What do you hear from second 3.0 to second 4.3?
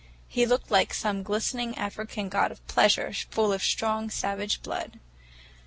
full of strong,